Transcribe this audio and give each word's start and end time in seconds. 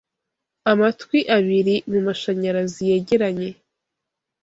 Amatwi 0.71 1.19
abiri 1.37 1.75
mumashanyarazi 1.91 2.81
yegeranye 2.89 3.49